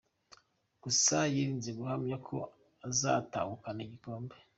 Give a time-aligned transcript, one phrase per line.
[0.83, 2.37] Gusa yirinze guhamya ko
[2.87, 4.35] azatahukana igikombe.